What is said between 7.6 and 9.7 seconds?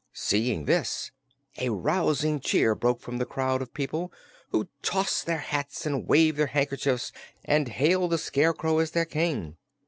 hailed the Scarecrow as their King.